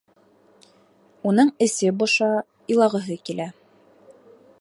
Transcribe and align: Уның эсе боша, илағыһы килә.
Уның 1.31 1.51
эсе 1.65 1.91
боша, 1.99 2.31
илағыһы 2.77 3.19
килә. 3.29 3.47